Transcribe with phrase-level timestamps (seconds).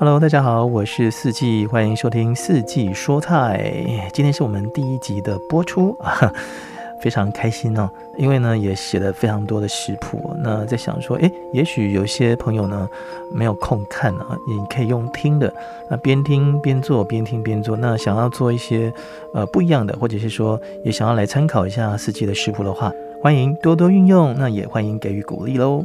[0.00, 3.70] Hello，大家好，我是四季，欢迎收听四季说菜。
[4.14, 6.32] 今天是我们第一集的播出啊，
[7.02, 10.34] 非常开心哦，因为呢也写了非常多的食谱。
[10.42, 12.88] 那在想说，诶，也许有些朋友呢
[13.30, 15.52] 没有空看啊，你可以用听的，
[15.90, 17.76] 那边听边做，边听边做。
[17.76, 18.90] 那想要做一些
[19.34, 22.90] 呃不一样的，或者是说也想要来参考一下四季的食谱的话。
[23.22, 25.84] 欢迎多多运用，那也欢迎给予鼓励喽。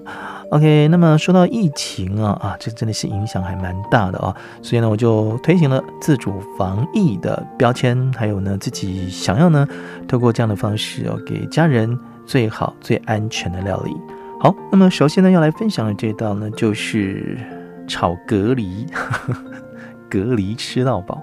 [0.52, 9.68] OK，那么说到疫情啊啊，这真的是影响还蛮大的哦，所以呢，我就推行了自主防疫的标签，还有呢，自己想要呢，
[10.08, 13.94] 透过这样的方式哦，给家人最好最安全的料理。
[14.40, 17.38] 好，那么首先呢，要来分享的这道呢，就是
[17.86, 18.88] 炒蛤蜊，
[20.10, 21.22] 蛤蜊吃到饱。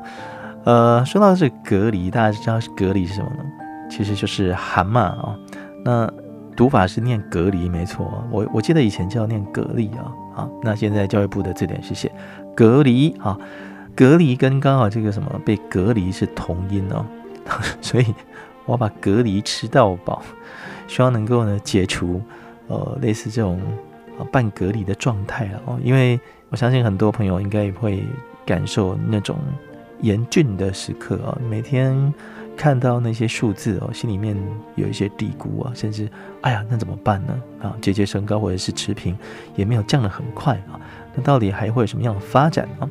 [0.65, 3.45] 呃，说到这蛤蜊，大家知道蛤蜊是什么呢？
[3.91, 5.35] 其实就是蛤蟆啊。
[5.85, 6.09] 那
[6.55, 8.23] 读法是念隔离，没错。
[8.31, 12.13] 我我记得以前叫念隔离啊，好，那现在教育部的字典是写
[12.55, 13.39] 隔离啊，
[13.97, 17.05] 隔离跟刚好这个什么被隔离是同音哦，
[17.81, 18.15] 所以
[18.67, 20.23] 我把隔离吃到饱，
[20.87, 22.21] 希望能够呢解除
[22.69, 23.59] 呃类似这种
[24.19, 28.05] 啊半隔离的状态了哦，因为我相信很多朋友应该也会
[28.45, 29.37] 感受那种
[30.01, 32.13] 严峻的时刻啊，每天。
[32.57, 34.37] 看到那些数字哦，心里面
[34.77, 36.09] 有一些嘀咕啊，甚至
[36.43, 37.43] 哎呀，那怎么办呢？
[37.63, 39.17] 啊，节节升高或者是持平，
[39.57, 40.79] 也没有降得很快啊。
[41.15, 42.89] 那到底还会有什么样的发展啊？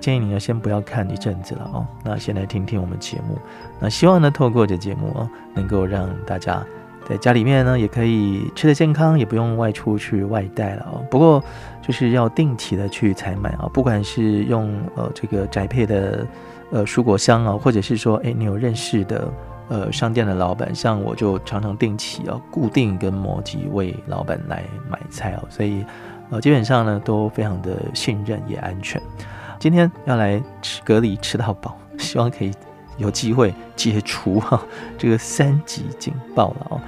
[0.00, 1.86] 建议你呢，先不要看一阵子了哦。
[2.04, 3.38] 那先来听听我们节目。
[3.78, 6.64] 那希望呢，透过这节目哦，能够让大家
[7.08, 11.04] 在家里面呢，也可以吃得健康，也不用外出去外带了哦。
[11.10, 11.42] 不过
[11.80, 16.26] 就是要定期的去采买啊，不管是用呃这个宅配的。
[16.72, 19.30] 呃，蔬果箱啊，或者是说，哎，你有认识的
[19.68, 25.84] 呃商店的老板，像我就常常定期啊，固定跟某几位老板来买菜哦，所以
[26.30, 29.00] 呃，基本上呢都非常的信任也安全。
[29.58, 32.50] 今天要来吃隔离吃到饱， 希望可以
[32.96, 34.60] 有机会解除哈
[34.96, 36.80] 这个三级警报了哦。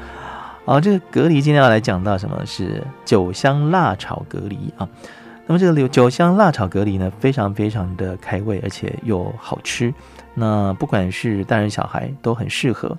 [0.64, 4.88] 好，这个隔离今天要来讲到什么是酒香辣炒隔离啊。
[5.46, 9.92] 那么这个酒香辣炒蛤蜊呢，非常非常的开胃，而且又好吃。
[10.34, 12.96] 那不管是大人小孩都很适合。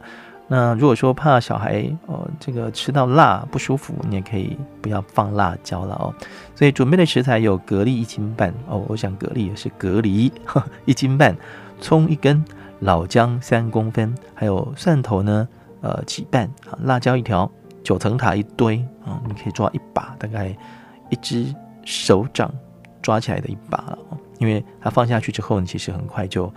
[0.48, 6.14] 那如果说怕小孩哦，这个吃到辣不舒服，你也可以不要放辣椒了哦。
[6.54, 10.32] 所以准备的食材有蛤蜊一斤半哦，我想蛤蜊也是蛤蜊
[10.86, 11.36] 一斤半，
[11.82, 12.46] 葱一根，
[12.82, 15.48] 老姜三公分，还有蒜头呢，
[15.82, 17.52] 呃，几瓣啊，辣椒一条，
[17.84, 20.56] 九层塔一堆啊，你可以抓一把，大概
[21.10, 21.52] 一只。
[21.86, 22.54] 手掌
[23.02, 23.98] 抓起来的一把了，
[24.40, 26.52] 因为它放下去之后呢，其实很快就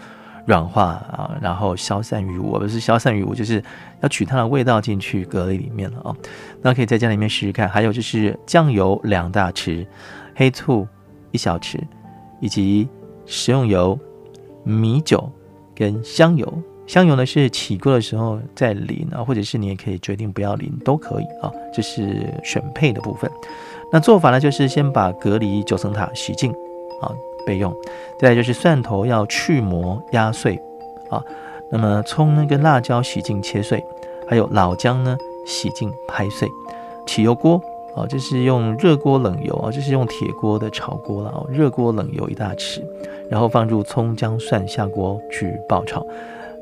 [0.47, 3.62] 软化啊，然后消散于无，不是消散于无，就是
[4.00, 6.16] 要取它的味道进去蛤蜊里面了啊。
[6.62, 7.69] 那可以在家里面试试看。
[7.69, 9.87] 还有就是酱油两大匙，
[10.34, 10.89] 黑醋
[11.31, 11.78] 一小匙，
[12.41, 12.89] 以及
[13.27, 13.99] 食用油、
[14.65, 15.31] 米酒
[15.75, 16.62] 跟香油。
[16.87, 23.31] 香油呢是起锅的时候再淋啊，或者是你也可以决定不要淋都可以啊，这是选配的部分。
[23.91, 26.53] 那做法呢，就是先把蛤蜊九层塔洗净，
[27.00, 27.10] 啊
[27.47, 27.75] 备用。
[28.19, 30.60] 再来就是蒜头要去膜压碎，
[31.09, 31.22] 啊，
[31.71, 33.82] 那么葱呢跟辣椒洗净切碎，
[34.28, 35.16] 还有老姜呢
[35.47, 36.48] 洗净拍碎。
[37.06, 37.59] 起油锅，
[37.97, 41.47] 啊，这是用热锅冷油啊，这是用铁锅的炒锅了哦。
[41.50, 42.82] 热锅冷油一大匙，
[43.31, 46.04] 然后放入葱姜蒜下锅去爆炒。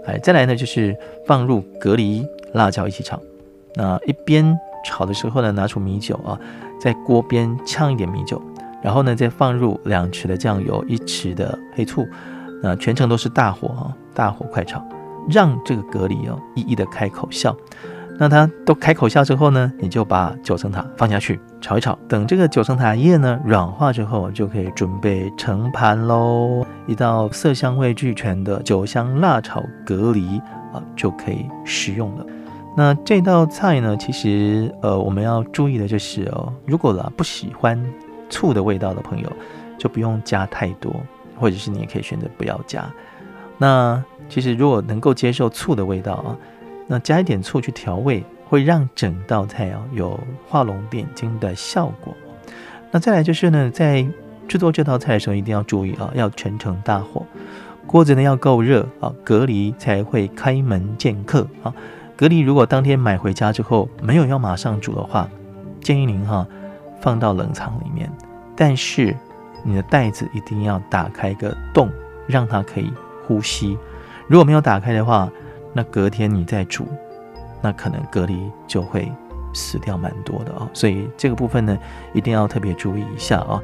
[0.04, 3.18] 哎，再来呢就是放入蛤蜊、辣椒一起炒。
[3.74, 6.38] 那一边炒的时候呢，拿出米酒啊。
[6.86, 8.40] 在锅边呛一点米酒，
[8.80, 12.06] 然后呢，再放入两匙的酱油，一匙的黑醋，
[12.62, 14.80] 那全程都是大火啊，大火快炒，
[15.28, 17.56] 让这个蛤蜊哦一一的开口笑。
[18.20, 26.64] 那它都开口笑之后呢，你就把九层塔放下去炒一炒，等这个九层塔叶呢软化之后，就可以准备盛盘喽。
[26.86, 30.40] 一道色香味俱全的酒香辣炒蛤蜊
[30.72, 32.24] 啊，就可以食用了。
[32.78, 37.82] 那这道菜呢，其实呃，我们要注意的就是哦，如果啦不喜欢
[38.28, 39.32] 醋的味道的朋友，
[39.78, 40.94] 就不用加太多，
[41.38, 42.84] 或者是你也可以选择不要加。
[43.56, 46.36] 那其实如果能够接受醋的味道啊，
[46.86, 52.12] 那加一点醋去调味，会让整道菜啊有画龙点睛的效果。
[52.90, 54.06] 那再来就是呢，在
[54.46, 57.24] 制作这道菜的时候，一定要注意啊，要全程大火，
[57.86, 61.72] 锅子呢要够热啊，隔离才会开门见客啊。
[62.18, 65.28] 蛤蜊如果当天买回家之后没有要马上煮的话，
[65.80, 66.46] 建议您哈
[67.00, 68.10] 放到冷藏里面，
[68.56, 69.14] 但是
[69.62, 71.90] 你的袋子一定要打开个洞，
[72.26, 72.90] 让它可以
[73.26, 73.76] 呼吸。
[74.26, 75.30] 如果没有打开的话，
[75.74, 76.86] 那隔天你再煮，
[77.60, 79.12] 那可能隔离就会
[79.52, 80.68] 死掉蛮多的啊。
[80.72, 81.78] 所以这个部分呢，
[82.14, 83.62] 一定要特别注意一下啊。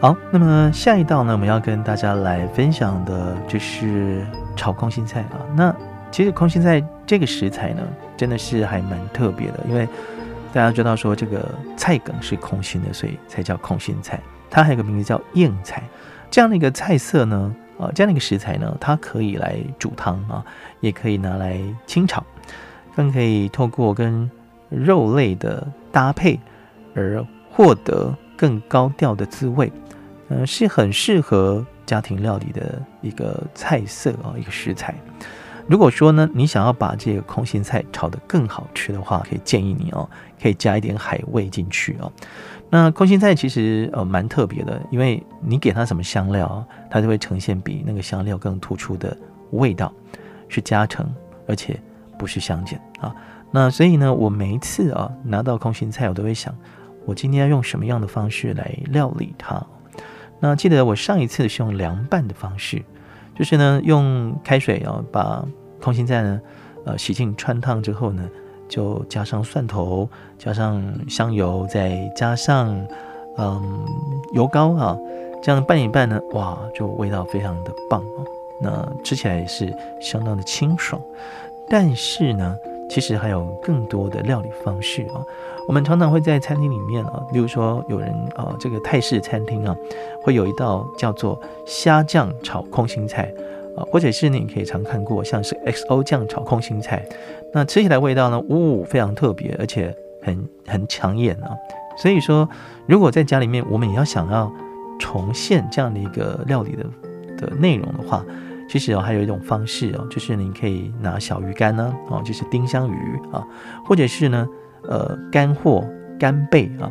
[0.00, 4.24] 好，那么下一道呢，我们要跟大家来分享的就是
[4.54, 5.42] 炒空心菜啊。
[5.56, 5.74] 那
[6.12, 7.82] 其实空心菜这个食材呢，
[8.16, 9.88] 真的是还蛮特别的，因为
[10.52, 14.20] 大家知道说这个菜梗是空心的，所以才叫空心菜。
[14.48, 15.82] 它还有个名字叫硬菜，
[16.30, 20.44] 这样的一个菜色呢，啊，这样的一个食材呢，它可以来煮汤啊，
[20.78, 22.22] 也可以拿来清炒，
[22.94, 24.30] 更可以透过跟
[24.68, 26.38] 肉类的搭配
[26.94, 29.72] 而获得更高调的滋味。
[30.28, 34.94] 嗯，是很适合家庭料理的一个菜色啊，一个食材。
[35.66, 40.08] 如果说呢，你想要把这个空心菜炒得更好吃的话，可以建议你哦，
[40.40, 42.10] 可以加一点海味进去哦。
[42.70, 49.14] 那空心菜其实呃蛮特别的，因为你给它什么香料，它就会呈现比那个香料更突出的
[49.52, 49.92] 味道，
[50.48, 51.06] 是加成，
[51.46, 51.78] 而且
[52.18, 53.14] 不是相减啊。
[53.50, 56.54] 那所以呢，我每一次啊拿到空心菜，我都会想，
[57.04, 59.62] 我今天要用什么样的方式来料理它。
[60.40, 62.82] 那记得我上一次是用凉拌的方式，
[63.36, 65.44] 就是呢用开水啊把
[65.80, 66.40] 空心菜呢
[66.84, 68.28] 呃洗净穿烫之后呢，
[68.68, 70.08] 就加上蒜头，
[70.38, 72.68] 加上香油，再加上
[73.36, 73.86] 嗯
[74.34, 74.96] 油膏啊，
[75.42, 78.24] 这样拌一拌呢，哇，就味道非常的棒哦。
[78.62, 81.00] 那吃起来也是相当的清爽，
[81.68, 82.56] 但是呢。
[82.88, 85.20] 其实还有更多的料理方式啊，
[85.66, 89.76] 我们常常会在餐厅里面啊，例如说有人啊，这个泰式餐厅啊，
[90.22, 93.32] 会有一道叫做虾酱炒空心菜
[93.76, 97.06] 啊，或者是你可以常看过像是 XO 酱炒空心菜，
[97.52, 101.50] 那吃起来味道呢，呜，非常特别，而且很很抢眼啊。
[101.96, 102.48] 所以说，
[102.86, 104.50] 如果在家里面我们也要想要
[104.98, 106.84] 重现这样的一个料理的
[107.36, 108.24] 的内容的话，
[108.68, 113.42] 其实哦，还有一种方式哦，就是你可以拿小鱼干呢，哦，就是丁香鱼啊，
[113.84, 114.46] 或者是呢，
[114.82, 115.82] 呃，干货
[116.18, 116.90] 干贝啊，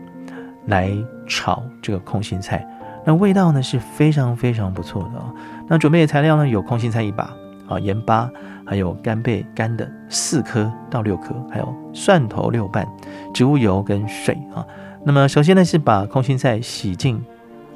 [0.65, 0.91] 来
[1.27, 2.67] 炒这个空心菜，
[3.05, 5.31] 那味道呢是非常非常不错的啊。
[5.67, 7.31] 那准备的材料呢有空心菜一把
[7.69, 8.29] 啊，盐巴，
[8.65, 12.87] 还有干贝干的四颗到六颗，还有蒜头六瓣，
[13.33, 14.65] 植物油跟水啊。
[15.03, 17.23] 那么首先呢是把空心菜洗净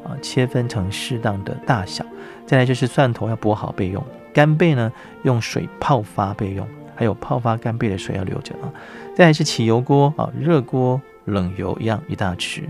[0.04, 2.06] 啊，切分成适当的大小。
[2.46, 4.04] 再来就是蒜头要剥好备用，
[4.34, 4.92] 干贝呢
[5.24, 8.72] 用水泡发备用，还有泡发干贝的水要留着啊。
[9.16, 12.64] 再来是起油锅啊，热锅冷油一样一大匙，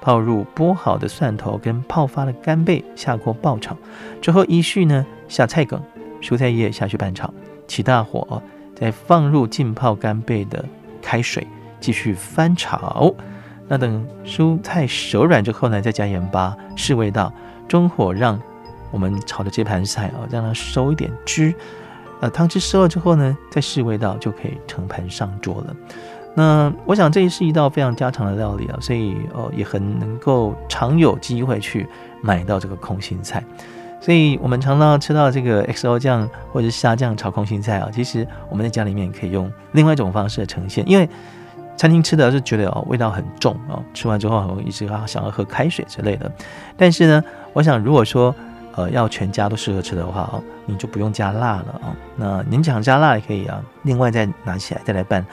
[0.00, 3.76] 泡入剥好的蒜头跟泡发的干贝，下锅爆炒。
[4.20, 5.82] 之后依序呢下菜梗、
[6.20, 7.32] 蔬菜叶下去拌炒，
[7.66, 8.42] 起大火，
[8.74, 10.64] 再放入浸泡干贝的
[11.02, 11.46] 开水，
[11.80, 13.14] 继续翻炒。
[13.68, 17.32] 那等蔬菜熟软之后呢，再加盐巴试味道，
[17.68, 18.40] 中火让。
[18.90, 21.54] 我们炒的这盘菜啊，让它收一点汁，
[22.22, 25.76] 呃，汤汁收了之后呢，再试味道就可以盛盘上桌了。
[26.34, 31.86] 那我想这也是一道非常家常的料理啊，所以哦也很能够常有机会去
[32.22, 33.44] 买到这个空心菜。
[34.00, 41.06] 所以我们常常吃到这个 XO 酱或者是虾酱炒空心菜啊，其实我们在家里面可以用另外一种方式呈现，因为
[41.78, 46.30] 餐厅吃的是觉得哦味道很重啊，吃完之后很容易是想要喝开水之类的。
[46.76, 48.34] 但是呢，我想如果说
[48.74, 51.96] 呃，要全家都适合吃的话哦，你就不用加辣了啊。
[52.16, 55.24] 那您想加辣也可以啊，另外再拿起来再来拌，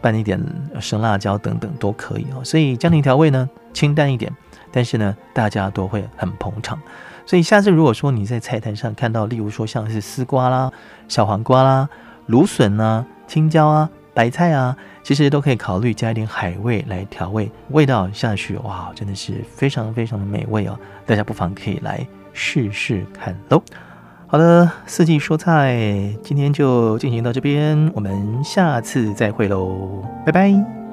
[0.00, 0.40] 拌一点
[0.80, 2.44] 生辣椒等等都可以哦。
[2.44, 4.32] 所以家庭调味呢，清淡一点，
[4.70, 6.78] 但是呢，大家都会很捧场。
[7.24, 10.70] 所以下次如果说你在菜单上看到，例如说像是丝瓜啦、
[11.08, 11.88] 小黄瓜啦、
[12.26, 20.78] 芦笋啊、青椒啊、白菜啊，其实都可以考虑加一点海味来调味，味道下去哇，真的是非常非常的美味哦。
[21.04, 22.04] 大家不妨可以来。
[22.32, 23.62] 试试看喽。
[24.26, 25.76] 好的，四季蔬菜
[26.22, 30.85] 今天就进行到这边，我们下次再会喽，拜拜。